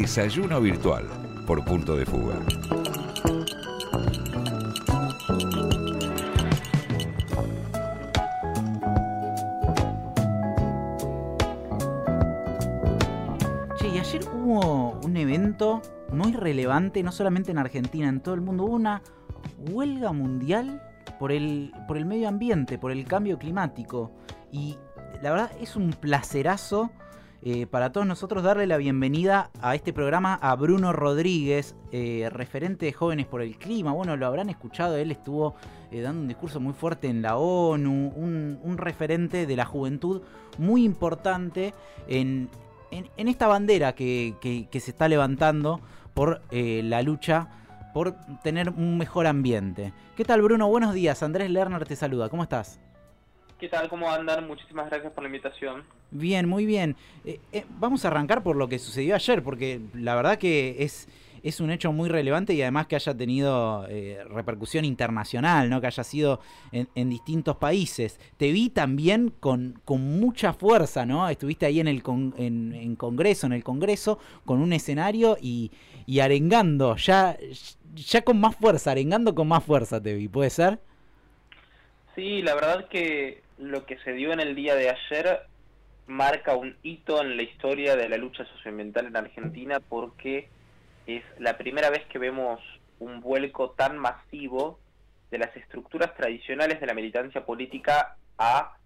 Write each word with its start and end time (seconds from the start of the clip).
Desayuno 0.00 0.60
Virtual 0.60 1.08
por 1.44 1.64
Punto 1.64 1.96
de 1.96 2.06
Fuga. 2.06 2.36
Che, 13.76 13.88
y 13.88 13.98
ayer 13.98 14.22
hubo 14.32 15.00
un 15.02 15.16
evento 15.16 15.82
muy 16.12 16.32
relevante, 16.32 17.02
no 17.02 17.10
solamente 17.10 17.50
en 17.50 17.58
Argentina, 17.58 18.08
en 18.08 18.20
todo 18.20 18.36
el 18.36 18.40
mundo. 18.40 18.66
Hubo 18.66 18.76
una 18.76 19.02
huelga 19.68 20.12
mundial 20.12 20.80
por 21.18 21.32
el, 21.32 21.72
por 21.88 21.96
el 21.96 22.06
medio 22.06 22.28
ambiente, 22.28 22.78
por 22.78 22.92
el 22.92 23.04
cambio 23.04 23.36
climático. 23.36 24.12
Y 24.52 24.78
la 25.22 25.32
verdad 25.32 25.50
es 25.60 25.74
un 25.74 25.90
placerazo 25.90 26.92
eh, 27.42 27.66
para 27.66 27.92
todos 27.92 28.06
nosotros 28.06 28.42
darle 28.42 28.66
la 28.66 28.76
bienvenida 28.76 29.50
a 29.62 29.74
este 29.74 29.92
programa 29.92 30.34
a 30.34 30.54
Bruno 30.56 30.92
Rodríguez, 30.92 31.76
eh, 31.92 32.28
referente 32.32 32.86
de 32.86 32.92
Jóvenes 32.92 33.26
por 33.26 33.42
el 33.42 33.56
Clima. 33.58 33.92
Bueno, 33.92 34.16
lo 34.16 34.26
habrán 34.26 34.50
escuchado, 34.50 34.96
él 34.96 35.12
estuvo 35.12 35.54
eh, 35.92 36.00
dando 36.00 36.22
un 36.22 36.28
discurso 36.28 36.58
muy 36.60 36.72
fuerte 36.72 37.08
en 37.08 37.22
la 37.22 37.36
ONU, 37.36 38.08
un, 38.16 38.76
referente 38.76 39.46
de 39.46 39.56
la 39.56 39.64
juventud 39.64 40.22
muy 40.58 40.84
importante 40.84 41.74
en, 42.08 42.48
en, 42.90 43.28
esta 43.28 43.46
bandera 43.46 43.94
que, 43.94 44.34
que- 44.40 44.66
que 44.68 44.80
se 44.80 44.90
está 44.90 45.08
levantando 45.08 45.80
por 46.14 46.40
la 46.50 47.02
lucha 47.02 47.48
por 47.94 48.14
tener 48.42 48.70
un 48.70 48.98
mejor 48.98 49.26
ambiente. 49.26 49.92
¿Qué 50.16 50.24
tal 50.24 50.42
Bruno? 50.42 50.68
Buenos 50.68 50.94
días, 50.94 51.22
Andrés 51.22 51.50
Lerner 51.50 51.84
te 51.86 51.96
saluda, 51.96 52.28
¿cómo 52.28 52.42
estás? 52.42 52.80
¿Qué 53.58 53.68
tal? 53.68 53.88
¿Cómo 53.88 54.08
andan? 54.10 54.46
Muchísimas 54.46 54.88
gracias 54.88 55.12
por 55.12 55.24
la 55.24 55.28
invitación. 55.28 55.82
Bien, 56.12 56.48
muy 56.48 56.64
bien. 56.64 56.96
Eh, 57.24 57.40
eh, 57.52 57.64
vamos 57.78 58.04
a 58.04 58.08
arrancar 58.08 58.42
por 58.42 58.56
lo 58.56 58.68
que 58.68 58.78
sucedió 58.78 59.14
ayer, 59.16 59.42
porque 59.42 59.80
la 59.94 60.14
verdad 60.14 60.38
que 60.38 60.76
es, 60.78 61.08
es 61.42 61.60
un 61.60 61.72
hecho 61.72 61.90
muy 61.92 62.08
relevante 62.08 62.54
y 62.54 62.62
además 62.62 62.86
que 62.86 62.94
haya 62.94 63.16
tenido 63.16 63.84
eh, 63.88 64.22
repercusión 64.30 64.84
internacional, 64.84 65.68
¿no? 65.70 65.80
que 65.80 65.88
haya 65.88 66.04
sido 66.04 66.40
en, 66.70 66.88
en 66.94 67.10
distintos 67.10 67.56
países. 67.56 68.20
Te 68.36 68.52
vi 68.52 68.70
también 68.70 69.34
con, 69.40 69.80
con 69.84 70.20
mucha 70.20 70.52
fuerza, 70.52 71.04
¿no? 71.04 71.28
Estuviste 71.28 71.66
ahí 71.66 71.80
en 71.80 71.88
el 71.88 72.00
con- 72.04 72.34
en, 72.38 72.72
en 72.74 72.94
Congreso, 72.94 73.48
en 73.48 73.54
el 73.54 73.64
Congreso, 73.64 74.20
con 74.44 74.60
un 74.62 74.72
escenario 74.72 75.36
y, 75.40 75.72
y 76.06 76.20
arengando, 76.20 76.94
ya, 76.94 77.36
ya 77.96 78.22
con 78.22 78.38
más 78.38 78.54
fuerza, 78.54 78.92
arengando 78.92 79.34
con 79.34 79.48
más 79.48 79.64
fuerza 79.64 80.00
te 80.00 80.14
vi, 80.14 80.28
¿puede 80.28 80.50
ser? 80.50 80.78
Sí, 82.14 82.42
la 82.42 82.54
verdad 82.54 82.88
que 82.88 83.42
lo 83.58 83.86
que 83.86 83.98
se 83.98 84.12
dio 84.12 84.32
en 84.32 84.40
el 84.40 84.54
día 84.54 84.74
de 84.74 84.90
ayer 84.90 85.40
marca 86.06 86.54
un 86.54 86.76
hito 86.82 87.20
en 87.20 87.36
la 87.36 87.42
historia 87.42 87.96
de 87.96 88.08
la 88.08 88.16
lucha 88.16 88.44
socioambiental 88.46 89.06
en 89.06 89.16
Argentina 89.16 89.80
porque 89.80 90.48
es 91.06 91.22
la 91.38 91.58
primera 91.58 91.90
vez 91.90 92.06
que 92.06 92.18
vemos 92.18 92.60
un 92.98 93.20
vuelco 93.20 93.70
tan 93.70 93.98
masivo 93.98 94.78
de 95.30 95.38
las 95.38 95.54
estructuras 95.56 96.14
tradicionales 96.14 96.80
de 96.80 96.86
la 96.86 96.94
militancia 96.94 97.44
política 97.44 98.16
a 98.38 98.76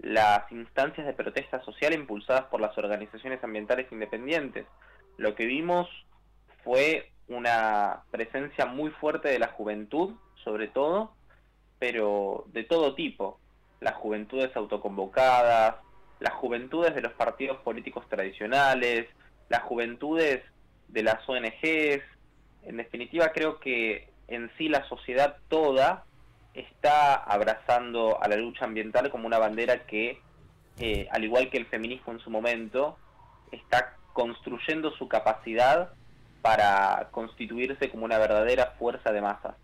las 0.00 0.50
instancias 0.50 1.06
de 1.06 1.12
protesta 1.12 1.62
social 1.64 1.94
impulsadas 1.94 2.44
por 2.44 2.60
las 2.60 2.76
organizaciones 2.76 3.42
ambientales 3.44 3.90
independientes. 3.92 4.66
Lo 5.16 5.34
que 5.34 5.46
vimos 5.46 5.88
fue 6.64 7.10
una 7.28 8.02
presencia 8.10 8.66
muy 8.66 8.90
fuerte 8.90 9.28
de 9.28 9.38
la 9.38 9.48
juventud, 9.48 10.14
sobre 10.42 10.68
todo, 10.68 11.14
pero 11.78 12.44
de 12.48 12.64
todo 12.64 12.94
tipo. 12.94 13.38
Las 13.84 13.96
juventudes 13.96 14.56
autoconvocadas, 14.56 15.76
las 16.18 16.32
juventudes 16.32 16.94
de 16.94 17.02
los 17.02 17.12
partidos 17.12 17.58
políticos 17.58 18.08
tradicionales, 18.08 19.06
las 19.50 19.62
juventudes 19.62 20.42
de 20.88 21.02
las 21.02 21.28
ONGs. 21.28 22.02
En 22.62 22.78
definitiva, 22.78 23.28
creo 23.34 23.60
que 23.60 24.08
en 24.26 24.50
sí 24.56 24.70
la 24.70 24.88
sociedad 24.88 25.36
toda 25.48 26.06
está 26.54 27.14
abrazando 27.14 28.22
a 28.22 28.26
la 28.26 28.36
lucha 28.36 28.64
ambiental 28.64 29.10
como 29.10 29.26
una 29.26 29.38
bandera 29.38 29.84
que, 29.84 30.18
eh, 30.78 31.06
al 31.10 31.22
igual 31.22 31.50
que 31.50 31.58
el 31.58 31.66
feminismo 31.66 32.14
en 32.14 32.20
su 32.20 32.30
momento, 32.30 32.96
está 33.52 33.98
construyendo 34.14 34.92
su 34.92 35.08
capacidad 35.08 35.92
para 36.40 37.08
constituirse 37.10 37.90
como 37.90 38.06
una 38.06 38.16
verdadera 38.16 38.76
fuerza 38.78 39.12
de 39.12 39.20
masas. 39.20 39.56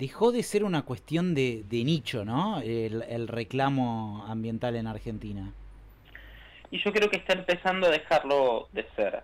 Dejó 0.00 0.32
de 0.32 0.42
ser 0.42 0.64
una 0.64 0.82
cuestión 0.82 1.34
de, 1.34 1.62
nicho, 1.70 2.24
¿no? 2.24 2.60
El, 2.62 3.02
el 3.02 3.28
reclamo 3.28 4.24
ambiental 4.26 4.74
en 4.76 4.86
Argentina. 4.86 5.52
Y 6.70 6.82
yo 6.82 6.90
creo 6.90 7.10
que 7.10 7.18
está 7.18 7.34
empezando 7.34 7.86
a 7.86 7.90
dejarlo 7.90 8.68
de 8.72 8.86
ser. 8.96 9.22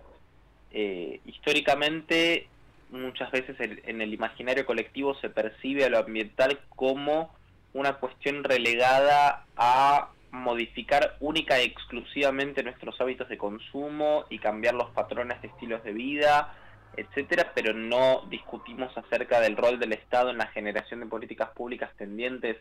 Eh, 0.71 1.19
históricamente, 1.25 2.47
muchas 2.91 3.31
veces 3.31 3.59
el- 3.59 3.81
en 3.87 4.01
el 4.01 4.13
imaginario 4.13 4.67
colectivo 4.67 5.15
se 5.15 5.31
percibe 5.31 5.85
a 5.85 5.89
lo 5.89 5.97
ambiental 5.97 6.59
como 6.75 7.31
una 7.73 7.93
cuestión 7.93 8.43
relegada 8.43 9.45
a 9.57 10.09
modificar 10.29 11.15
única 11.19 11.59
y 11.59 11.65
exclusivamente 11.65 12.61
nuestros 12.61 13.01
hábitos 13.01 13.29
de 13.29 13.37
consumo 13.39 14.25
y 14.29 14.37
cambiar 14.37 14.75
los 14.75 14.91
patrones 14.91 15.41
de 15.41 15.47
estilos 15.47 15.83
de 15.83 15.93
vida, 15.93 16.53
etcétera, 16.97 17.51
pero 17.55 17.73
no 17.73 18.23
discutimos 18.29 18.95
acerca 18.97 19.39
del 19.39 19.55
rol 19.55 19.79
del 19.79 19.93
Estado 19.93 20.31
en 20.31 20.39
la 20.39 20.47
generación 20.47 20.99
de 20.99 21.05
políticas 21.05 21.49
públicas 21.51 21.91
tendientes 21.97 22.57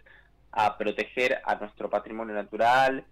a 0.53 0.77
proteger 0.79 1.41
a 1.45 1.57
nuestro 1.57 1.91
patrimonio 1.91 2.35
natural, 2.35 3.05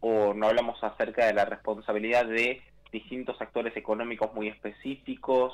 o 0.00 0.32
no 0.34 0.46
hablamos 0.46 0.82
acerca 0.82 1.26
de 1.26 1.34
la 1.34 1.44
responsabilidad 1.44 2.24
de 2.26 2.62
distintos 2.92 3.40
actores 3.40 3.76
económicos 3.76 4.32
muy 4.34 4.48
específicos, 4.48 5.52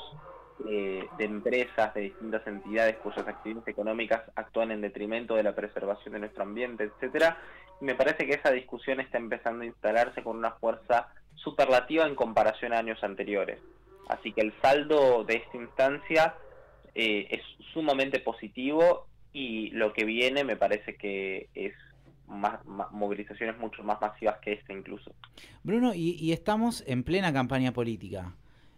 eh, 0.69 1.09
de 1.19 1.25
empresas, 1.25 1.93
de 1.95 2.03
distintas 2.03 2.47
entidades 2.47 2.97
cuyas 2.99 3.27
actividades 3.27 3.67
económicas 3.67 4.23
actúan 4.37 4.71
en 4.71 4.83
detrimento 4.83 5.35
de 5.35 5.43
la 5.43 5.55
preservación 5.55 6.15
de 6.15 6.21
nuestro 6.21 6.45
ambiente, 6.45 6.85
etcétera. 6.85 7.39
Y 7.81 7.85
me 7.85 7.97
parece 7.97 8.25
que 8.27 8.35
esa 8.35 8.53
discusión 8.53 9.01
está 9.01 9.19
empezando 9.19 9.63
a 9.65 9.67
instalarse 9.67 10.23
con 10.23 10.37
una 10.37 10.53
fuerza 10.53 11.09
superlativa 11.35 12.07
en 12.07 12.15
comparación 12.15 12.73
a 12.73 12.79
años 12.79 13.03
anteriores. 13.03 13.59
Así 14.09 14.33
que 14.33 14.43
el 14.43 14.53
saldo 14.61 15.25
de 15.25 15.37
esta 15.37 15.57
instancia 15.57 16.35
eh, 16.95 17.27
es 17.31 17.41
sumamente 17.73 18.21
positivo 18.21 19.07
y 19.33 19.71
lo 19.71 19.93
que 19.93 20.05
viene 20.05 20.45
me 20.45 20.57
parece 20.57 20.97
que 20.97 21.49
es 21.55 21.73
más, 22.27 22.61
movilizaciones 22.93 23.59
mucho 23.59 23.83
más 23.83 24.01
masivas 24.01 24.37
que 24.41 24.53
esta 24.53 24.73
incluso. 24.73 25.13
Bruno, 25.63 25.95
y, 25.95 26.13
y 26.21 26.33
estamos 26.33 26.85
en 26.87 27.03
plena 27.03 27.33
campaña 27.33 27.73
política. 27.73 28.35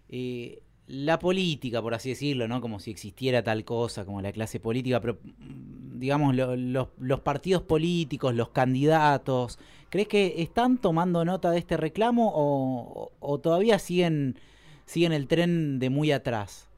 Eh, 0.09 0.60
la 0.88 1.19
política, 1.19 1.82
por 1.82 1.94
así 1.94 2.10
decirlo, 2.10 2.47
¿no? 2.47 2.60
Como 2.60 2.78
si 2.78 2.92
existiera 2.92 3.42
tal 3.42 3.65
cosa 3.65 4.04
como 4.04 4.22
la 4.22 4.31
clase 4.32 4.60
política, 4.60 5.00
pero 5.00 5.19
mm, 5.25 5.98
digamos, 5.98 6.34
lo- 6.36 6.54
los, 6.56 6.88
los 6.98 7.20
partidos 7.20 7.62
políticos, 7.62 8.34
los 8.34 8.50
candidatos, 8.50 9.59
¿crees 9.91 10.06
que 10.09 10.42
están 10.42 10.78
tomando 10.78 11.25
nota 11.25 11.50
de 11.50 11.59
este 11.59 11.76
reclamo 11.76 12.31
o, 12.34 13.10
o 13.19 13.38
todavía 13.41 13.78
siguen, 13.81 14.38
siguen 14.86 15.12
el 15.12 15.28
tren 15.28 15.78
de 15.78 15.91
muy 15.91 16.12
atrás? 16.12 16.69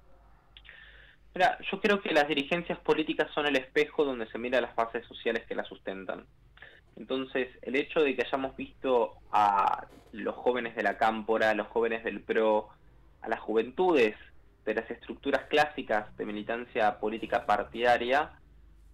Mira, 1.34 1.58
yo 1.70 1.80
creo 1.80 2.00
que 2.00 2.12
las 2.12 2.26
dirigencias 2.26 2.78
políticas 2.80 3.30
son 3.32 3.46
el 3.46 3.56
espejo 3.56 4.04
donde 4.04 4.26
se 4.26 4.38
mira 4.38 4.60
las 4.60 4.74
bases 4.74 5.06
sociales 5.06 5.44
que 5.46 5.54
las 5.54 5.68
sustentan. 5.68 6.26
Entonces, 6.96 7.48
el 7.62 7.76
hecho 7.76 8.00
de 8.00 8.16
que 8.16 8.22
hayamos 8.26 8.56
visto 8.56 9.14
a 9.30 9.86
los 10.12 10.34
jóvenes 10.34 10.74
de 10.74 10.82
la 10.82 10.98
cámpora, 10.98 11.50
a 11.50 11.54
los 11.54 11.68
jóvenes 11.68 12.02
del 12.02 12.20
PRO, 12.20 12.70
a 13.20 13.28
las 13.28 13.38
juventudes 13.38 14.16
de 14.64 14.74
las 14.74 14.90
estructuras 14.90 15.44
clásicas 15.44 16.16
de 16.16 16.24
militancia 16.24 16.98
política 16.98 17.46
partidaria, 17.46 18.32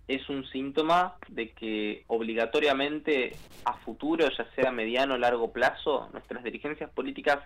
es 0.07 0.29
un 0.29 0.47
síntoma 0.49 1.17
de 1.29 1.53
que 1.53 2.05
obligatoriamente 2.09 3.35
a 3.65 3.73
futuro, 3.79 4.29
ya 4.29 4.47
sea 4.55 4.71
mediano 4.71 5.15
o 5.15 5.19
largo 5.19 5.51
plazo, 5.53 6.11
nuestras 6.13 6.45
dirigencias 6.45 6.91
políticas 6.91 7.39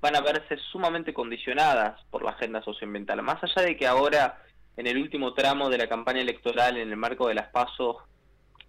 van 0.00 0.16
a 0.16 0.20
verse 0.20 0.56
sumamente 0.70 1.12
condicionadas 1.12 2.00
por 2.10 2.22
la 2.22 2.30
agenda 2.30 2.62
socioambiental. 2.62 3.22
Más 3.22 3.42
allá 3.42 3.62
de 3.62 3.76
que 3.76 3.86
ahora, 3.86 4.42
en 4.76 4.86
el 4.86 4.98
último 4.98 5.34
tramo 5.34 5.68
de 5.70 5.78
la 5.78 5.88
campaña 5.88 6.20
electoral, 6.20 6.76
en 6.76 6.90
el 6.90 6.96
marco 6.96 7.28
de 7.28 7.34
las 7.34 7.48
pasos, 7.48 7.96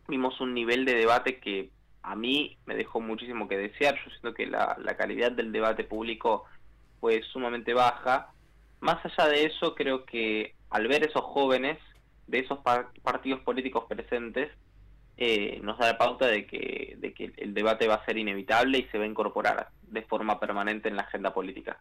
vimos 0.07 0.39
un 0.41 0.53
nivel 0.53 0.85
de 0.85 0.95
debate 0.95 1.39
que 1.39 1.69
a 2.01 2.15
mí 2.15 2.57
me 2.65 2.75
dejó 2.75 2.99
muchísimo 2.99 3.47
que 3.47 3.57
desear. 3.57 3.95
Yo 3.95 4.09
siento 4.11 4.33
que 4.33 4.47
la, 4.47 4.75
calidad 4.97 5.31
del 5.31 5.51
debate 5.51 5.83
público 5.83 6.45
fue 6.99 7.21
sumamente 7.31 7.73
baja. 7.73 8.31
Más 8.79 8.97
allá 9.05 9.29
de 9.29 9.45
eso, 9.45 9.75
creo 9.75 10.05
que 10.05 10.55
al 10.71 10.87
ver 10.87 11.03
esos 11.03 11.23
jóvenes 11.23 11.77
de 12.27 12.39
esos 12.39 12.59
par- 12.59 12.89
partidos 13.03 13.41
políticos 13.41 13.85
presentes, 13.87 14.51
eh, 15.17 15.59
nos 15.61 15.77
da 15.77 15.87
la 15.87 15.97
pauta 15.97 16.27
de 16.27 16.47
que, 16.47 16.95
de 16.97 17.13
que 17.13 17.33
el 17.37 17.53
debate 17.53 17.87
va 17.87 17.95
a 17.95 18.05
ser 18.05 18.17
inevitable 18.17 18.77
y 18.79 18.83
se 18.85 18.97
va 18.97 19.03
a 19.03 19.07
incorporar 19.07 19.67
de 19.91 20.01
forma 20.03 20.39
permanente 20.39 20.89
en 20.89 20.95
la 20.95 21.03
agenda 21.03 21.33
política. 21.33 21.79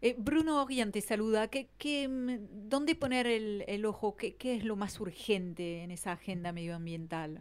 Eh, 0.00 0.14
Bruno 0.18 0.62
Orián 0.62 0.92
te 0.92 1.00
saluda. 1.00 1.48
¿Qué, 1.48 1.68
qué, 1.78 2.08
mm, 2.08 2.68
¿Dónde 2.68 2.94
poner 2.94 3.26
el, 3.26 3.64
el 3.66 3.86
ojo? 3.86 4.16
¿Qué, 4.16 4.36
¿Qué 4.36 4.54
es 4.54 4.64
lo 4.64 4.76
más 4.76 5.00
urgente 5.00 5.82
en 5.82 5.90
esa 5.90 6.12
agenda 6.12 6.52
medioambiental? 6.52 7.40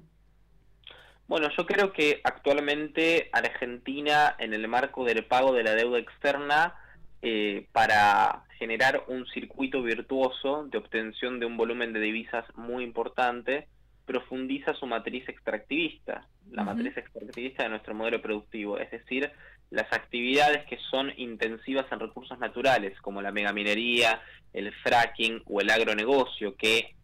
Bueno, 1.27 1.49
yo 1.57 1.65
creo 1.65 1.93
que 1.93 2.21
actualmente 2.23 3.29
Argentina, 3.31 4.35
en 4.39 4.53
el 4.53 4.67
marco 4.67 5.05
del 5.05 5.25
pago 5.25 5.53
de 5.53 5.63
la 5.63 5.73
deuda 5.73 5.99
externa, 5.99 6.75
eh, 7.21 7.67
para 7.71 8.43
generar 8.59 9.05
un 9.07 9.25
circuito 9.27 9.81
virtuoso 9.81 10.65
de 10.65 10.77
obtención 10.77 11.39
de 11.39 11.45
un 11.45 11.55
volumen 11.55 11.93
de 11.93 12.01
divisas 12.01 12.45
muy 12.55 12.83
importante, 12.83 13.67
profundiza 14.05 14.73
su 14.73 14.85
matriz 14.85 15.27
extractivista, 15.29 16.27
la 16.51 16.65
matriz 16.65 16.97
extractivista 16.97 17.63
de 17.63 17.69
nuestro 17.69 17.95
modelo 17.95 18.21
productivo, 18.21 18.77
es 18.77 18.91
decir, 18.91 19.31
las 19.69 19.91
actividades 19.91 20.65
que 20.65 20.77
son 20.91 21.11
intensivas 21.17 21.85
en 21.91 21.99
recursos 21.99 22.37
naturales, 22.39 22.99
como 23.01 23.21
la 23.21 23.31
megaminería, 23.31 24.21
el 24.53 24.71
fracking 24.83 25.41
o 25.45 25.61
el 25.61 25.69
agronegocio, 25.69 26.55
que 26.55 26.95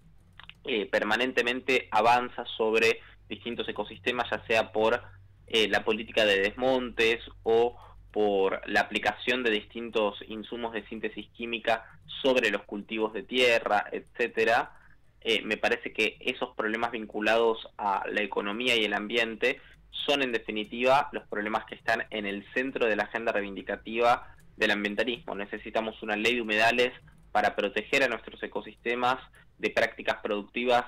eh, 0.65 0.85
permanentemente 0.85 1.88
avanza 1.91 2.45
sobre 2.57 3.00
distintos 3.27 3.67
ecosistemas, 3.67 4.29
ya 4.29 4.44
sea 4.45 4.71
por 4.71 5.01
eh, 5.47 5.67
la 5.67 5.83
política 5.83 6.25
de 6.25 6.39
desmontes 6.41 7.19
o 7.44 7.75
por 8.11 8.61
la 8.67 8.81
aplicación 8.81 9.44
de 9.44 9.51
distintos 9.51 10.17
insumos 10.27 10.73
de 10.73 10.85
síntesis 10.88 11.27
química 11.29 11.85
sobre 12.21 12.50
los 12.51 12.63
cultivos 12.63 13.13
de 13.13 13.23
tierra, 13.23 13.85
etcétera, 13.91 14.73
eh, 15.21 15.41
me 15.44 15.57
parece 15.57 15.91
que 15.91 16.17
esos 16.19 16.56
problemas 16.56 16.91
vinculados 16.91 17.67
a 17.77 18.03
la 18.09 18.21
economía 18.21 18.75
y 18.75 18.85
el 18.85 18.94
ambiente 18.94 19.59
son 19.91 20.21
en 20.21 20.31
definitiva 20.31 21.09
los 21.12 21.27
problemas 21.27 21.65
que 21.65 21.75
están 21.75 22.03
en 22.09 22.25
el 22.25 22.45
centro 22.53 22.88
de 22.88 22.95
la 22.95 23.03
agenda 23.03 23.31
reivindicativa 23.31 24.27
del 24.57 24.71
ambientalismo. 24.71 25.36
Necesitamos 25.36 26.01
una 26.03 26.15
ley 26.15 26.36
de 26.36 26.41
humedales 26.41 26.91
para 27.31 27.56
proteger 27.56 28.03
a 28.03 28.07
nuestros 28.07 28.41
ecosistemas 28.44 29.18
de 29.57 29.69
prácticas 29.69 30.18
productivas 30.21 30.86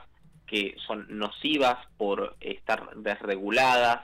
que 0.48 0.76
son 0.86 1.06
nocivas 1.10 1.78
por 1.98 2.36
estar 2.42 2.96
desreguladas, 2.98 4.02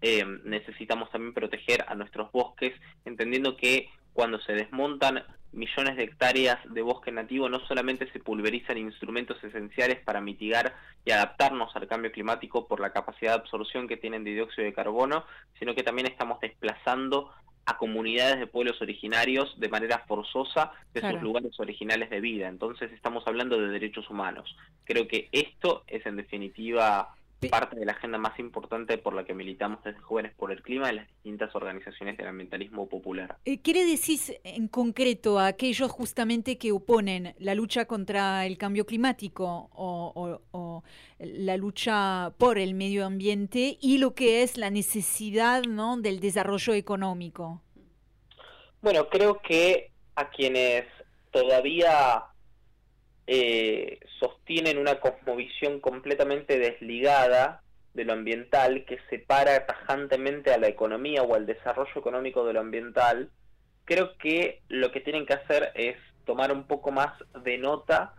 eh, 0.00 0.24
necesitamos 0.44 1.10
también 1.10 1.34
proteger 1.34 1.84
a 1.86 1.94
nuestros 1.94 2.32
bosques, 2.32 2.72
entendiendo 3.04 3.56
que 3.56 3.90
cuando 4.12 4.40
se 4.40 4.52
desmontan 4.54 5.22
millones 5.52 5.96
de 5.96 6.04
hectáreas 6.04 6.58
de 6.72 6.82
bosque 6.82 7.12
nativo, 7.12 7.48
no 7.48 7.60
solamente 7.66 8.10
se 8.10 8.20
pulverizan 8.20 8.78
instrumentos 8.78 9.42
esenciales 9.44 9.98
para 10.00 10.20
mitigar 10.20 10.74
y 11.04 11.10
adaptarnos 11.10 11.74
al 11.76 11.86
cambio 11.86 12.12
climático 12.12 12.66
por 12.66 12.80
la 12.80 12.92
capacidad 12.92 13.32
de 13.32 13.40
absorción 13.40 13.88
que 13.88 13.96
tienen 13.96 14.24
de 14.24 14.32
dióxido 14.32 14.64
de 14.64 14.72
carbono, 14.72 15.24
sino 15.58 15.74
que 15.74 15.82
también 15.82 16.06
estamos 16.06 16.40
desplazando 16.40 17.30
a 17.64 17.76
comunidades 17.76 18.40
de 18.40 18.46
pueblos 18.46 18.80
originarios 18.82 19.58
de 19.58 19.68
manera 19.68 20.00
forzosa 20.08 20.72
de 20.94 21.00
sus 21.00 21.22
lugares 21.22 21.58
originales 21.60 22.10
de 22.10 22.20
vida. 22.20 22.48
Entonces 22.48 22.90
estamos 22.92 23.24
hablando 23.26 23.60
de 23.60 23.68
derechos 23.68 24.10
humanos. 24.10 24.56
Creo 24.84 25.06
que 25.06 25.28
esto 25.30 25.84
es 25.86 26.04
en 26.06 26.16
definitiva 26.16 27.14
parte 27.48 27.76
de 27.76 27.84
la 27.84 27.92
agenda 27.92 28.18
más 28.18 28.38
importante 28.38 28.98
por 28.98 29.14
la 29.14 29.24
que 29.24 29.34
militamos 29.34 29.82
desde 29.84 30.00
Jóvenes 30.00 30.32
por 30.34 30.52
el 30.52 30.62
Clima 30.62 30.90
en 30.90 30.96
las 30.96 31.08
distintas 31.08 31.54
organizaciones 31.54 32.16
del 32.16 32.28
ambientalismo 32.28 32.88
popular. 32.88 33.36
Eh, 33.44 33.60
¿Quiere 33.60 33.84
decir 33.84 34.40
en 34.44 34.68
concreto 34.68 35.38
a 35.38 35.46
aquellos 35.46 35.90
justamente 35.90 36.58
que 36.58 36.72
oponen 36.72 37.34
la 37.38 37.54
lucha 37.54 37.84
contra 37.86 38.46
el 38.46 38.58
cambio 38.58 38.86
climático 38.86 39.70
o, 39.74 40.82
la 41.18 41.56
lucha 41.56 42.32
por 42.38 42.58
el 42.58 42.74
medio 42.74 43.06
ambiente 43.06 43.78
y 43.80 43.98
lo 43.98 44.14
que 44.14 44.42
es 44.42 44.56
la 44.56 44.70
necesidad 44.70 45.62
¿no? 45.62 45.96
del 45.96 46.18
desarrollo 46.18 46.72
económico? 46.74 47.62
Bueno, 48.80 49.08
creo 49.08 49.40
que 49.40 49.92
a 50.16 50.28
quienes 50.28 50.84
todavía 51.30 52.24
eh, 53.26 54.00
sostienen 54.18 54.78
una 54.78 55.00
cosmovisión 55.00 55.80
completamente 55.80 56.58
desligada 56.58 57.62
de 57.94 58.04
lo 58.04 58.14
ambiental, 58.14 58.84
que 58.84 58.98
separa 59.10 59.66
tajantemente 59.66 60.52
a 60.52 60.58
la 60.58 60.68
economía 60.68 61.22
o 61.22 61.34
al 61.34 61.46
desarrollo 61.46 61.92
económico 61.94 62.44
de 62.44 62.54
lo 62.54 62.60
ambiental, 62.60 63.30
creo 63.84 64.16
que 64.18 64.62
lo 64.68 64.90
que 64.92 65.00
tienen 65.00 65.26
que 65.26 65.34
hacer 65.34 65.72
es 65.74 65.96
tomar 66.24 66.52
un 66.52 66.66
poco 66.66 66.90
más 66.90 67.12
de 67.42 67.58
nota 67.58 68.14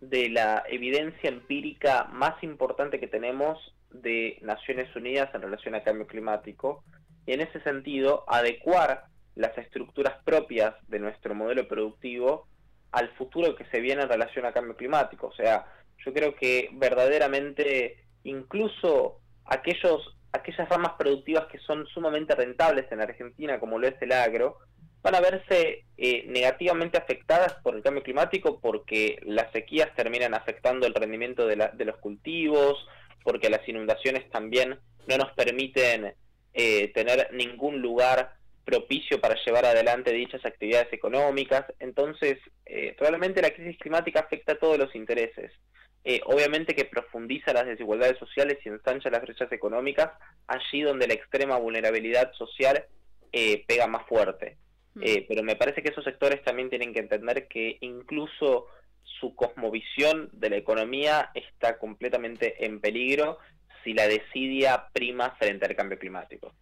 de 0.00 0.28
la 0.28 0.64
evidencia 0.68 1.30
empírica 1.30 2.04
más 2.12 2.42
importante 2.42 3.00
que 3.00 3.06
tenemos 3.06 3.74
de 3.90 4.38
Naciones 4.42 4.94
Unidas 4.94 5.30
en 5.34 5.42
relación 5.42 5.74
al 5.74 5.84
cambio 5.84 6.06
climático 6.06 6.84
y 7.26 7.32
en 7.32 7.40
ese 7.40 7.60
sentido 7.62 8.24
adecuar 8.28 9.04
las 9.34 9.56
estructuras 9.56 10.22
propias 10.24 10.74
de 10.88 10.98
nuestro 10.98 11.34
modelo 11.34 11.66
productivo 11.66 12.46
al 12.94 13.10
futuro 13.10 13.54
que 13.56 13.64
se 13.66 13.80
viene 13.80 14.02
en 14.02 14.08
relación 14.08 14.46
al 14.46 14.54
cambio 14.54 14.76
climático. 14.76 15.26
O 15.26 15.34
sea, 15.34 15.66
yo 16.04 16.12
creo 16.12 16.34
que 16.34 16.70
verdaderamente 16.72 17.98
incluso 18.22 19.20
aquellos, 19.44 20.16
aquellas 20.32 20.68
ramas 20.68 20.92
productivas 20.98 21.46
que 21.46 21.58
son 21.58 21.86
sumamente 21.88 22.34
rentables 22.34 22.90
en 22.90 23.00
Argentina, 23.00 23.58
como 23.58 23.78
lo 23.78 23.88
es 23.88 24.00
el 24.00 24.12
agro, 24.12 24.58
van 25.02 25.16
a 25.16 25.20
verse 25.20 25.84
eh, 25.98 26.24
negativamente 26.28 26.96
afectadas 26.96 27.54
por 27.62 27.74
el 27.74 27.82
cambio 27.82 28.02
climático 28.02 28.58
porque 28.60 29.18
las 29.22 29.52
sequías 29.52 29.94
terminan 29.94 30.32
afectando 30.32 30.86
el 30.86 30.94
rendimiento 30.94 31.46
de, 31.46 31.70
de 31.74 31.84
los 31.84 31.96
cultivos, 31.98 32.86
porque 33.22 33.50
las 33.50 33.68
inundaciones 33.68 34.30
también 34.30 34.78
no 35.06 35.18
nos 35.18 35.32
permiten 35.32 36.14
eh, 36.54 36.92
tener 36.94 37.28
ningún 37.32 37.82
lugar 37.82 38.34
propicio 38.64 39.20
para 39.20 39.36
llevar 39.44 39.64
adelante 39.64 40.12
dichas 40.12 40.44
actividades 40.44 40.92
económicas. 40.92 41.64
Entonces, 41.78 42.38
eh, 42.66 42.96
realmente 42.98 43.42
la 43.42 43.50
crisis 43.50 43.78
climática 43.78 44.20
afecta 44.20 44.52
a 44.52 44.58
todos 44.58 44.78
los 44.78 44.94
intereses. 44.94 45.52
Eh, 46.04 46.20
obviamente 46.26 46.74
que 46.74 46.84
profundiza 46.84 47.52
las 47.52 47.66
desigualdades 47.66 48.18
sociales 48.18 48.58
y 48.64 48.68
ensancha 48.68 49.08
las 49.10 49.22
brechas 49.22 49.50
económicas 49.52 50.10
allí 50.46 50.82
donde 50.82 51.06
la 51.06 51.14
extrema 51.14 51.56
vulnerabilidad 51.56 52.32
social 52.34 52.84
eh, 53.32 53.64
pega 53.66 53.86
más 53.86 54.06
fuerte. 54.06 54.58
Mm. 54.96 55.26
pero 55.26 55.42
me 55.42 55.56
parece 55.56 55.82
que 55.82 55.88
esos 55.88 56.04
sectores 56.04 56.40
también 56.44 56.70
tienen 56.70 56.94
que 56.94 57.00
entender 57.00 57.48
que 57.48 57.78
incluso 57.80 58.68
su 59.02 59.34
cosmovisión 59.34 60.30
de 60.32 60.50
la 60.50 60.56
economía 60.56 61.32
está 61.34 61.78
completamente 61.78 62.64
en 62.64 62.80
peligro 62.80 63.38
si 63.82 63.92
la 63.92 64.06
desidia 64.06 64.86
prima 64.92 65.32
frente 65.32 65.66
al 65.66 65.74
cambio 65.74 65.98
climático. 65.98 66.52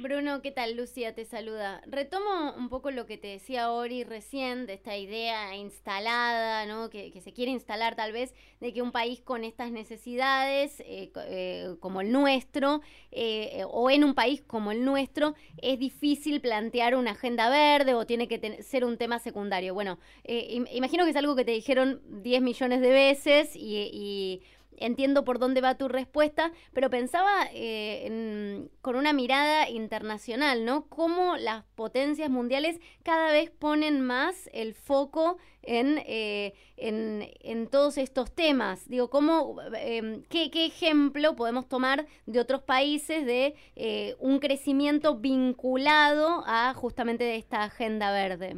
Bruno, 0.00 0.40
¿qué 0.40 0.50
tal? 0.50 0.74
Lucía 0.74 1.14
te 1.14 1.24
saluda. 1.24 1.82
Retomo 1.86 2.54
un 2.56 2.68
poco 2.68 2.90
lo 2.90 3.06
que 3.06 3.18
te 3.18 3.28
decía 3.28 3.70
Ori 3.70 4.04
recién, 4.04 4.66
de 4.66 4.74
esta 4.74 4.96
idea 4.96 5.54
instalada, 5.54 6.64
¿no? 6.66 6.88
que, 6.88 7.12
se 7.20 7.32
quiere 7.32 7.52
instalar 7.52 7.94
tal 7.94 8.12
vez, 8.12 8.34
de 8.60 8.72
que 8.72 8.80
un 8.80 8.90
país 8.90 9.20
con 9.20 9.44
estas 9.44 9.70
necesidades, 9.70 10.80
eh, 10.80 11.12
eh, 11.14 11.74
como 11.80 12.00
el 12.00 12.10
nuestro, 12.10 12.80
eh, 13.10 13.64
o 13.68 13.90
en 13.90 14.04
un 14.04 14.14
país 14.14 14.42
como 14.42 14.72
el 14.72 14.84
nuestro, 14.84 15.34
es 15.58 15.78
difícil 15.78 16.40
plantear 16.40 16.96
una 16.96 17.10
agenda 17.10 17.50
verde 17.50 17.94
o 17.94 18.06
tiene 18.06 18.28
que 18.28 18.62
ser 18.62 18.84
un 18.84 18.96
tema 18.96 19.18
secundario. 19.18 19.74
Bueno, 19.74 19.98
imagino 20.24 21.04
que 21.04 21.10
es 21.10 21.16
algo 21.16 21.36
que 21.36 21.44
te 21.44 21.52
dijeron 21.52 22.00
10 22.22 22.40
millones 22.40 22.80
de 22.80 22.90
veces 22.90 23.50
y 23.54 24.40
entiendo 24.78 25.24
por 25.24 25.38
dónde 25.38 25.60
va 25.60 25.76
tu 25.76 25.88
respuesta, 25.88 26.52
pero 26.72 26.90
pensaba 26.90 27.46
eh, 27.52 28.68
con 28.80 28.96
una 28.96 29.12
mirada 29.12 29.68
internacional, 29.68 30.64
¿no? 30.64 30.88
Cómo 30.88 31.36
las 31.36 31.64
potencias 31.74 32.30
mundiales 32.30 32.80
cada 33.02 33.30
vez 33.32 33.50
ponen 33.50 34.00
más 34.00 34.48
el 34.52 34.74
foco 34.74 35.38
en, 35.62 36.02
eh, 36.06 36.54
en, 36.76 37.68
todos 37.68 37.96
estos 37.98 38.34
temas. 38.34 38.88
Digo, 38.88 39.08
¿cómo, 39.08 39.56
em, 39.78 40.22
qué, 40.24 40.50
ejemplo 40.66 41.36
podemos 41.36 41.68
tomar 41.68 42.06
de 42.26 42.40
otros 42.40 42.62
países 42.62 43.24
de 43.24 43.54
eh, 43.76 44.16
un 44.18 44.40
crecimiento 44.40 45.16
vinculado 45.16 46.42
a 46.46 46.74
justamente 46.74 47.36
esta 47.36 47.62
agenda 47.62 48.12
verde? 48.12 48.56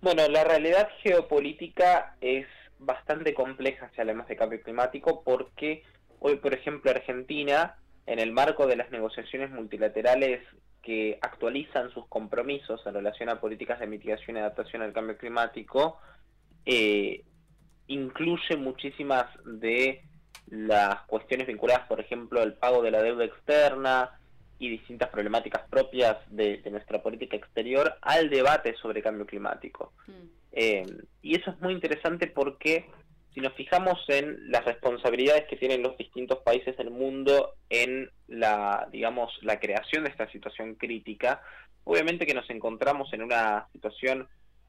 Bueno, 0.00 0.28
la 0.28 0.44
realidad 0.44 0.88
geopolítica 1.02 2.16
es 2.20 2.46
bastante 2.78 3.34
compleja 3.34 3.90
si 3.94 4.00
hablamos 4.00 4.26
de 4.28 4.36
cambio 4.36 4.62
climático 4.62 5.22
porque 5.24 5.82
hoy, 6.20 6.36
por 6.36 6.54
ejemplo, 6.54 6.90
Argentina, 6.90 7.76
en 8.06 8.18
el 8.18 8.32
marco 8.32 8.66
de 8.66 8.76
las 8.76 8.90
negociaciones 8.90 9.50
multilaterales 9.50 10.42
que 10.82 11.18
actualizan 11.22 11.90
sus 11.90 12.06
compromisos 12.08 12.86
en 12.86 12.94
relación 12.94 13.28
a 13.30 13.40
políticas 13.40 13.80
de 13.80 13.86
mitigación 13.86 14.36
y 14.36 14.40
adaptación 14.40 14.82
al 14.82 14.92
cambio 14.92 15.16
climático, 15.16 15.98
eh, 16.66 17.24
incluye 17.86 18.56
muchísimas 18.56 19.26
de 19.44 20.02
las 20.46 21.00
cuestiones 21.06 21.46
vinculadas, 21.46 21.86
por 21.88 22.00
ejemplo, 22.00 22.42
al 22.42 22.54
pago 22.54 22.82
de 22.82 22.90
la 22.90 23.02
deuda 23.02 23.24
externa 23.24 24.10
y 24.58 24.68
distintas 24.68 25.08
problemáticas 25.08 25.62
propias 25.68 26.18
de, 26.28 26.62
nuestra 26.70 27.02
política 27.02 27.36
exterior 27.36 27.94
al 28.02 28.30
debate 28.30 28.74
sobre 28.76 29.02
cambio 29.02 29.26
climático. 29.26 29.92
Mm. 30.06 30.43
Eh, 30.54 30.86
y 31.20 31.36
eso 31.36 31.50
es 31.50 31.60
muy 31.60 31.72
interesante 31.72 32.28
porque 32.28 32.86
si 33.34 33.40
nos 33.40 33.52
fijamos 33.54 33.98
en 34.08 34.50
las 34.50 34.64
responsabilidades 34.64 35.46
que 35.48 35.56
tienen 35.56 35.82
los 35.82 35.98
distintos 35.98 36.38
países 36.44 36.76
del 36.76 36.90
mundo 36.90 37.54
en 37.68 38.08
la, 38.28 38.88
digamos, 38.92 39.36
la 39.42 39.58
creación 39.58 40.04
de 40.04 40.10
esta 40.10 40.30
situación 40.30 40.76
crítica, 40.76 41.42
obviamente 41.82 42.26
que 42.26 42.34
nos 42.34 42.48
encontramos 42.48 43.12
en 43.12 43.22
una 43.22 43.66
situación 43.72 44.28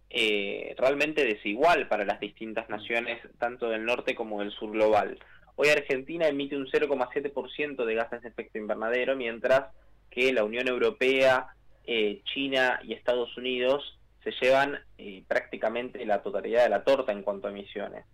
eh, 0.10 0.74
realmente 0.80 1.24
desigual 1.24 1.88
para 1.88 2.06
las 2.06 2.20
distintas 2.20 2.68
naciones, 2.70 3.22
tanto 3.38 3.70
del 3.70 3.86
norte 3.86 4.16
como 4.16 4.40
del 4.40 4.52
sur 4.52 4.72
global. 4.72 5.20
Hoy 5.56 5.70
Argentina 5.70 6.28
emite 6.28 6.58
un 6.58 6.68
0,7% 6.68 7.86
de 7.86 7.96
gases 7.96 8.24
de 8.24 8.30
efecto 8.30 8.58
invernadero, 8.58 9.16
mientras 9.16 9.72
que 10.10 10.34
la 10.34 10.44
Unión 10.44 10.68
Europea, 10.68 11.48
eh, 11.86 12.22
China 12.34 12.80
y 12.84 12.94
Estados 12.94 13.38
Unidos 13.38 13.95
se 14.26 14.32
llevan 14.42 14.80
eh, 14.98 15.24
prácticamente 15.28 16.06
la 16.06 16.22
totalidad 16.22 16.64
de 16.64 16.70
la 16.70 16.84
torta 16.84 17.12
en 17.12 17.22
cuanto 17.22 17.48
a 17.48 17.52
emisiones. 17.52 18.06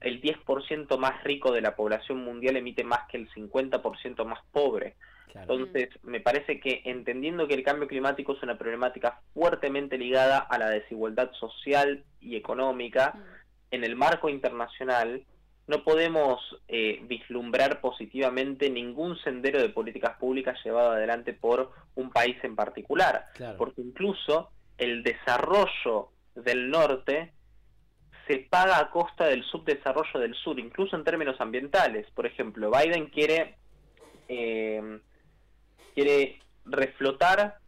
El 0.00 0.20
10% 0.20 0.96
más 0.98 1.24
rico 1.24 1.52
de 1.52 1.60
la 1.60 1.74
población 1.74 2.24
mundial 2.24 2.56
emite 2.56 2.84
más 2.84 3.00
que 3.08 3.16
el 3.16 3.28
50% 3.30 4.24
más 4.24 4.40
pobre. 4.52 4.94
Entonces, 5.34 5.90
me 6.02 6.20
parece 6.20 6.60
que 6.60 6.80
entendiendo 6.84 7.46
que 7.46 7.54
el 7.54 7.62
cambio 7.62 7.88
climático 7.88 8.32
es 8.32 8.42
una 8.42 8.56
problemática 8.56 9.20
fuertemente 9.34 9.98
ligada 9.98 10.38
a 10.38 10.56
la 10.56 10.70
desigualdad 10.70 11.30
social 11.32 12.04
y 12.20 12.36
económica, 12.36 13.12
mm. 13.14 13.74
en 13.74 13.84
el 13.84 13.96
marco 13.96 14.30
internacional 14.30 15.24
no 15.66 15.82
podemos 15.82 16.40
eh, 16.68 17.00
vislumbrar 17.02 17.80
positivamente 17.80 18.70
ningún 18.70 19.18
sendero 19.18 19.60
de 19.60 19.68
políticas 19.68 20.16
públicas 20.16 20.58
llevado 20.64 20.92
adelante 20.92 21.32
por 21.32 21.72
un 21.96 22.10
país 22.10 22.36
en 22.44 22.54
particular, 22.54 23.24
porque 23.58 23.80
incluso 23.80 24.50
el 24.78 25.02
desarrollo 25.02 26.10
del 26.34 26.70
norte 26.70 27.32
se 28.26 28.38
paga 28.38 28.78
a 28.78 28.90
costa 28.90 29.26
del 29.26 29.44
subdesarrollo 29.44 30.20
del 30.20 30.34
sur, 30.34 30.58
incluso 30.58 30.96
en 30.96 31.04
términos 31.04 31.40
ambientales. 31.40 32.06
Por 32.14 32.26
ejemplo, 32.26 32.70
Biden 32.70 33.06
quiere, 33.06 33.56
eh, 34.28 34.98
quiere 35.94 36.40
reflotar 36.64 37.58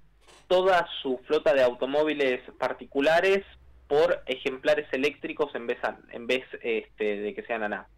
toda 0.48 0.88
su 1.02 1.18
flota 1.26 1.54
de 1.54 1.62
automóviles 1.62 2.40
particulares 2.58 3.44
por 3.86 4.22
ejemplares 4.26 4.86
eléctricos 4.92 5.54
en 5.54 5.66
vez, 5.66 5.78
en 6.10 6.26
vez 6.26 6.44
este, 6.62 7.20
de 7.20 7.34
que 7.34 7.42
sean 7.42 7.72
a. 7.72 7.88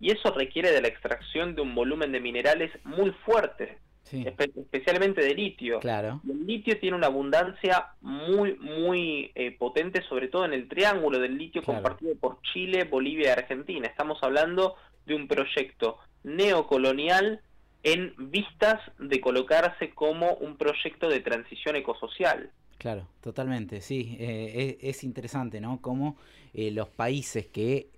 Y 0.00 0.10
eso 0.10 0.30
requiere 0.32 0.70
de 0.70 0.82
la 0.82 0.88
extracción 0.88 1.54
de 1.54 1.62
un 1.62 1.74
volumen 1.74 2.12
de 2.12 2.20
minerales 2.20 2.70
muy 2.84 3.10
fuerte, 3.24 3.78
especialmente 4.12 5.22
de 5.22 5.34
litio. 5.34 5.80
Claro. 5.80 6.20
el 6.28 6.46
litio 6.46 6.78
tiene 6.78 6.96
una 6.96 7.06
abundancia 7.06 7.88
muy, 8.00 8.54
muy 8.56 9.32
eh, 9.34 9.52
potente, 9.52 10.02
sobre 10.08 10.28
todo 10.28 10.44
en 10.44 10.52
el 10.52 10.68
triángulo 10.68 11.18
del 11.18 11.36
litio 11.36 11.62
compartido 11.62 12.14
por 12.16 12.40
Chile, 12.42 12.84
Bolivia 12.84 13.28
y 13.28 13.38
Argentina. 13.38 13.86
Estamos 13.86 14.18
hablando 14.22 14.76
de 15.06 15.14
un 15.14 15.28
proyecto 15.28 15.98
neocolonial 16.22 17.40
en 17.82 18.14
vistas 18.16 18.80
de 18.98 19.20
colocarse 19.20 19.90
como 19.90 20.34
un 20.34 20.56
proyecto 20.56 21.08
de 21.08 21.20
transición 21.20 21.76
ecosocial. 21.76 22.50
Claro, 22.78 23.06
totalmente, 23.20 23.80
sí. 23.80 24.16
Eh, 24.18 24.78
es, 24.80 25.04
interesante, 25.04 25.60
¿no? 25.60 25.80
Cómo 25.80 26.16
eh, 26.52 26.70
los 26.70 26.88
países 26.88 27.46
que 27.46 27.88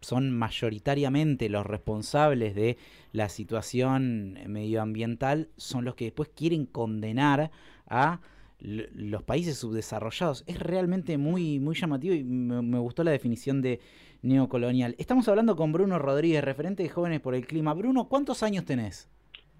son 0.00 0.30
mayoritariamente 0.30 1.48
los 1.48 1.66
responsables 1.66 2.54
de 2.54 2.78
la 3.12 3.28
situación 3.28 4.38
medioambiental 4.46 5.48
son 5.56 5.84
los 5.84 5.94
que 5.94 6.06
después 6.06 6.30
quieren 6.34 6.66
condenar 6.66 7.50
a 7.86 8.20
los 8.62 9.22
países 9.24 9.58
subdesarrollados. 9.58 10.44
Es 10.46 10.58
realmente 10.58 11.18
muy, 11.18 11.58
muy 11.58 11.74
llamativo 11.74 12.14
y 12.14 12.22
me, 12.22 12.78
gustó 12.78 13.04
la 13.04 13.10
definición 13.10 13.60
de 13.60 13.80
neocolonial. 14.22 14.94
Estamos 14.98 15.28
hablando 15.28 15.56
con 15.56 15.72
Bruno 15.72 15.98
Rodríguez, 15.98 16.44
referente 16.44 16.82
de 16.82 16.88
Jóvenes 16.88 17.20
por 17.20 17.34
el 17.34 17.46
Clima. 17.46 17.74
Bruno, 17.74 18.08
¿cuántos 18.08 18.42
años 18.42 18.64
tenés? 18.64 19.08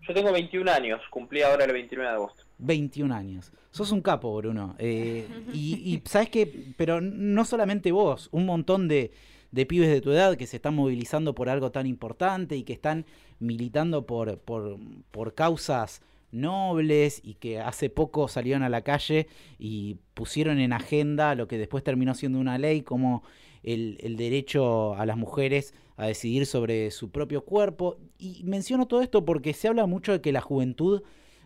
Yo 0.06 0.14
tengo 0.14 0.32
21 0.32 0.70
años, 0.70 1.00
cumplí 1.11 1.42
ahora 1.42 1.64
el 1.64 1.72
29 1.72 2.11
de 2.11 2.16
agosto. 2.16 2.44
21 2.58 3.14
años. 3.14 3.52
Sos 3.70 3.92
un 3.92 4.02
capo, 4.02 4.37
Bruno. 4.37 4.75
Eh, 4.78 5.26
y, 5.52 5.94
y, 5.94 6.02
sabes 6.04 6.30
que, 6.30 6.75
pero 6.76 7.00
no 7.00 7.44
solamente 7.44 7.92
vos, 7.92 8.28
un 8.32 8.46
montón 8.46 8.88
de, 8.88 9.12
de 9.52 9.66
pibes 9.66 9.90
de 9.90 10.00
tu 10.00 10.11
edad 10.11 10.37
que 10.37 10.47
se 10.47 10.56
están 10.56 10.75
movilizando 10.75 11.35
por 11.35 11.49
algo 11.49 11.71
tan 11.71 11.87
importante 11.87 12.56
y 12.56 12.64
que 12.64 12.73
están 12.73 13.06
militando 13.38 14.06
por, 14.06 14.38
por, 14.38 14.78
por 15.11 15.35
causas 15.35 16.02
nobles 16.32 17.21
y 17.23 17.35
que 17.35 17.61
hace 17.61 17.90
poco 17.90 18.26
salieron 18.26 18.62
a 18.62 18.71
la 18.71 18.80
calle 18.80 19.28
y 19.59 19.99
pusieron 20.14 20.59
en 20.59 20.73
agenda 20.73 21.35
lo 21.35 21.47
que 21.47 21.59
después 21.59 21.85
terminó 21.85 22.14
siendo 22.14 22.38
una 22.38 22.56
ley 22.56 22.80
como 22.80 23.23
el, 23.62 23.99
el, 24.00 24.16
derecho 24.16 24.94
a 24.94 25.04
las 25.04 25.18
mujeres 25.18 25.75
a 25.97 26.06
decidir 26.06 26.47
sobre 26.47 26.90
su 26.90 27.11
propio 27.11 27.44
cuerpo. 27.44 27.99
Y 28.18 28.42
menciono 28.44 28.87
todo 28.87 29.02
esto 29.02 29.25
porque 29.26 29.52
se 29.52 29.68
habla 29.68 29.87
mucho 29.87 30.12
de 30.12 30.21
que 30.23 30.32
la 30.32 30.40
juventud 30.40 31.02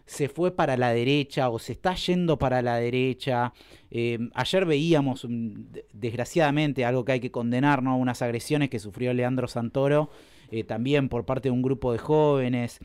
se 0.07 0.29
fue 0.29 0.55
para 0.55 0.77
la 0.77 0.93
derecha 0.93 1.51
o 1.51 1.59
se 1.59 1.73
está 1.73 1.95
yendo 1.95 2.39
para 2.39 2.63
la 2.63 2.77
derecha. 2.77 3.53
Eh, 3.91 4.19
ayer 4.35 4.65
veíamos, 4.65 5.27
mm, 5.29 5.73
desgraciadamente, 5.93 6.85
algo 6.85 7.05
que 7.05 7.13
hay 7.13 7.21
que 7.21 7.33
condenar, 7.33 7.83
¿no? 7.83 7.99
Unas 7.99 8.23
agresiones 8.23 8.71
que 8.71 8.79
sufrió 8.79 9.13
Leandro 9.13 9.49
Santoro, 9.49 10.11
eh, 10.51 10.63
también 10.63 11.09
por 11.09 11.27
parte 11.27 11.49
de 11.49 11.53
un 11.53 11.63
grupo 11.63 11.93
de 11.93 11.99
jóvenes. 11.99 12.79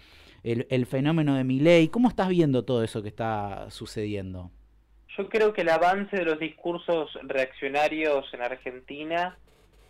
El, 0.44 0.88
fenómeno 0.88 1.36
de 1.36 1.44
Miley. 1.44 1.90
¿Cómo 1.90 2.10
estás 2.10 2.28
viendo 2.28 2.66
todo 2.66 2.84
eso 2.84 3.04
que 3.04 3.10
está 3.10 3.70
sucediendo? 3.70 4.50
Yo 5.16 5.30
creo 5.30 5.54
que 5.54 5.62
el 5.62 5.70
avance 5.70 6.18
de 6.18 6.25
los 6.25 6.40
discursos 6.40 7.16
reaccionarios 7.22 8.25
en 8.34 8.42
Argentina 8.42 9.38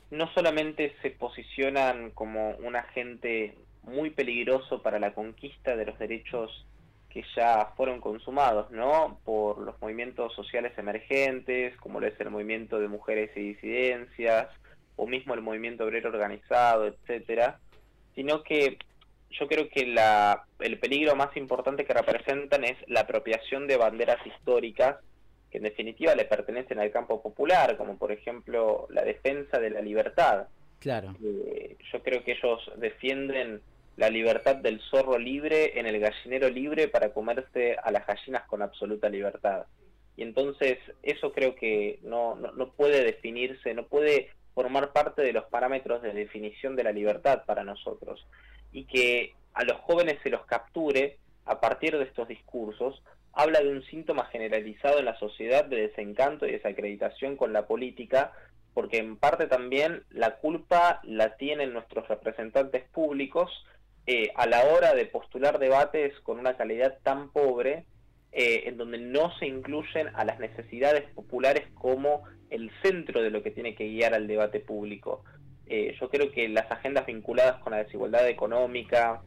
no 0.09 0.29
solamente 0.33 0.93
se 1.01 1.11
posicionan 1.11 2.11
como 2.11 2.57
un 2.57 2.75
agente 2.75 3.55
muy 3.83 4.09
peligroso 4.09 4.81
para 4.81 4.99
la 4.99 5.13
conquista 5.13 5.77
de 5.77 5.85
los 5.85 5.97
derechos 5.97 6.65
que 7.13 7.23
ya 7.35 7.73
fueron 7.75 7.99
consumados, 7.99 8.71
¿no? 8.71 9.19
Por 9.25 9.59
los 9.59 9.79
movimientos 9.81 10.33
sociales 10.33 10.71
emergentes, 10.77 11.75
como 11.77 11.99
lo 11.99 12.07
es 12.07 12.19
el 12.19 12.29
movimiento 12.29 12.79
de 12.79 12.87
mujeres 12.87 13.31
y 13.35 13.53
disidencias, 13.53 14.47
o 14.95 15.07
mismo 15.07 15.33
el 15.33 15.41
movimiento 15.41 15.83
obrero 15.83 16.09
organizado, 16.09 16.85
etcétera, 16.85 17.59
sino 18.15 18.43
que 18.43 18.77
yo 19.31 19.47
creo 19.47 19.69
que 19.69 19.85
la, 19.85 20.43
el 20.59 20.77
peligro 20.79 21.15
más 21.15 21.35
importante 21.37 21.85
que 21.85 21.93
representan 21.93 22.63
es 22.63 22.77
la 22.87 23.01
apropiación 23.01 23.67
de 23.67 23.77
banderas 23.77 24.25
históricas 24.25 24.97
que 25.49 25.57
en 25.57 25.63
definitiva 25.65 26.15
le 26.15 26.25
pertenecen 26.25 26.79
al 26.79 26.91
campo 26.91 27.21
popular, 27.21 27.77
como 27.77 27.97
por 27.97 28.11
ejemplo 28.11 28.87
la 28.89 29.03
defensa 29.03 29.59
de 29.59 29.69
la 29.69 29.81
libertad. 29.81 30.47
Claro. 30.79 31.15
Eh, 31.23 31.75
yo 31.91 32.01
creo 32.01 32.23
que 32.23 32.31
ellos 32.31 32.71
defienden 32.77 33.61
la 33.97 34.09
libertad 34.09 34.55
del 34.55 34.79
zorro 34.89 35.17
libre 35.17 35.79
en 35.79 35.85
el 35.85 35.99
gallinero 35.99 36.49
libre 36.49 36.87
para 36.87 37.13
comerse 37.13 37.75
a 37.83 37.91
las 37.91 38.07
gallinas 38.07 38.43
con 38.43 38.61
absoluta 38.61 39.09
libertad. 39.09 39.65
Y 40.15 40.23
entonces 40.23 40.77
eso 41.03 41.31
creo 41.31 41.55
que 41.55 41.99
no, 42.03 42.35
no, 42.35 42.71
puede 42.71 43.03
definirse, 43.03 43.73
no 43.73 43.85
puede 43.85 44.29
formar 44.53 44.91
parte 44.91 45.21
de 45.21 45.33
los 45.33 45.45
parámetros 45.45 46.01
de 46.01 46.13
definición 46.13 46.75
de 46.75 46.83
la 46.83 46.91
libertad 46.91 47.43
para 47.45 47.63
nosotros. 47.63 48.25
Y 48.71 48.85
que 48.85 49.33
a 49.53 49.63
los 49.63 49.77
jóvenes 49.81 50.19
se 50.23 50.29
los 50.29 50.45
capture 50.45 51.17
a 51.45 51.59
partir 51.59 51.97
de 51.97 52.03
estos 52.03 52.27
discursos, 52.27 53.01
habla 53.33 53.61
de 53.61 53.69
un 53.69 53.83
síntoma 53.83 54.25
generalizado 54.25 54.99
en 54.99 55.05
la 55.05 55.17
sociedad 55.17 55.65
de 55.65 55.87
desencanto 55.87 56.45
y 56.45 56.51
desacreditación 56.51 57.35
con 57.35 57.53
la 57.53 57.65
política, 57.65 58.31
porque 58.73 58.97
en 58.97 59.17
parte 59.17 59.47
también 59.47 60.03
la 60.09 60.37
culpa 60.37 61.01
la 61.03 61.35
tienen 61.35 61.73
nuestros 61.73 62.07
representantes 62.07 62.83
públicos 62.89 63.65
eh, 64.07 64.31
a 64.35 64.47
la 64.47 64.65
hora 64.65 64.93
de 64.95 65.05
postular 65.05 65.59
debates 65.59 66.19
con 66.21 66.39
una 66.39 66.57
calidad 66.57 66.97
tan 67.03 67.29
pobre, 67.31 67.85
eh, 68.31 68.63
en 68.65 68.77
donde 68.77 68.97
no 68.97 69.37
se 69.37 69.45
incluyen 69.45 70.09
a 70.13 70.25
las 70.25 70.39
necesidades 70.39 71.03
populares 71.13 71.67
como 71.73 72.23
el 72.49 72.71
centro 72.81 73.21
de 73.21 73.29
lo 73.29 73.43
que 73.43 73.51
tiene 73.51 73.75
que 73.75 73.87
guiar 73.87 74.13
al 74.13 74.27
debate 74.27 74.59
público. 74.59 75.23
Eh, 75.67 75.95
yo 75.99 76.09
creo 76.09 76.31
que 76.31 76.49
las 76.49 76.69
agendas 76.71 77.05
vinculadas 77.05 77.61
con 77.61 77.71
la 77.71 77.83
desigualdad 77.83 78.27
económica, 78.27 79.21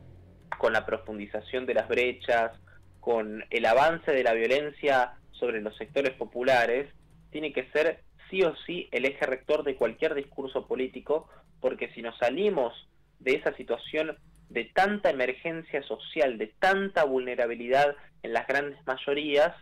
con 0.58 0.72
la 0.72 0.84
profundización 0.84 1.66
de 1.66 1.74
las 1.74 1.88
brechas, 1.88 2.52
con 3.00 3.44
el 3.50 3.66
avance 3.66 4.10
de 4.10 4.24
la 4.24 4.32
violencia 4.32 5.12
sobre 5.32 5.60
los 5.60 5.76
sectores 5.76 6.12
populares, 6.14 6.88
tiene 7.30 7.52
que 7.52 7.70
ser 7.70 8.00
sí 8.30 8.42
o 8.42 8.54
sí 8.66 8.88
el 8.90 9.04
eje 9.04 9.26
rector 9.26 9.64
de 9.64 9.76
cualquier 9.76 10.14
discurso 10.14 10.66
político, 10.66 11.28
porque 11.60 11.88
si 11.94 12.02
nos 12.02 12.16
salimos 12.18 12.72
de 13.20 13.36
esa 13.36 13.54
situación 13.56 14.16
de 14.48 14.64
tanta 14.64 15.10
emergencia 15.10 15.82
social, 15.82 16.38
de 16.38 16.48
tanta 16.58 17.04
vulnerabilidad 17.04 17.96
en 18.22 18.32
las 18.32 18.46
grandes 18.46 18.78
mayorías, 18.86 19.54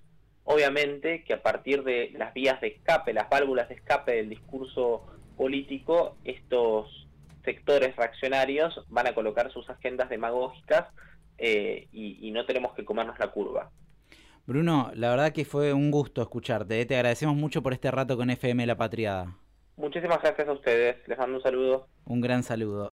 obviamente 0.44 1.24
que 1.24 1.34
a 1.34 1.42
partir 1.42 1.82
de 1.84 2.10
las 2.16 2.34
vías 2.34 2.60
de 2.60 2.68
escape, 2.68 3.12
las 3.12 3.28
válvulas 3.28 3.68
de 3.68 3.76
escape 3.76 4.12
del 4.12 4.28
discurso 4.28 5.06
político, 5.36 6.16
estos 6.24 7.08
sectores 7.44 7.96
reaccionarios 7.96 8.84
van 8.88 9.08
a 9.08 9.14
colocar 9.14 9.52
sus 9.52 9.68
agendas 9.68 10.08
demagógicas 10.08 10.86
eh, 11.38 11.88
y, 11.92 12.30
no 12.30 12.46
tenemos 12.46 12.72
que 12.74 12.84
comernos 12.84 13.18
la 13.18 13.28
curva. 13.28 13.70
Bruno, 14.46 14.90
la 14.94 15.10
verdad 15.10 15.32
que 15.32 15.44
fue 15.44 15.72
un 15.72 15.90
gusto 15.90 16.22
escucharte. 16.22 16.80
¿eh? 16.80 16.86
Te 16.86 16.96
agradecemos 16.96 17.36
mucho 17.36 17.62
por 17.62 17.72
este 17.72 17.90
rato 17.90 18.16
con 18.16 18.30
FM 18.30 18.66
La 18.66 18.76
Patriada. 18.76 19.36
Muchísimas 19.76 20.20
gracias 20.22 20.48
a 20.48 20.52
ustedes. 20.52 20.96
Les 21.08 21.18
mando 21.18 21.38
un 21.38 21.42
saludo. 21.42 21.88
Un 22.04 22.20
gran 22.20 22.42
saludo. 22.42 22.92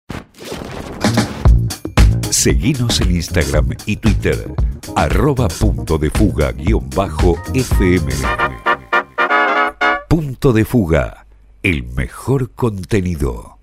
Seguinos 2.45 3.01
en 3.01 3.15
Instagram 3.15 3.69
y 3.87 3.95
Twitter, 3.95 4.53
arroba 4.95 5.47
punto 5.47 5.97
de 5.97 6.11
fuga 6.11 6.51
guion 6.51 6.87
bajo 6.95 7.39
FM. 7.55 8.13
Punto 10.07 10.53
de 10.53 10.63
fuga, 10.63 11.25
el 11.63 11.81
mejor 11.95 12.51
contenido. 12.51 13.54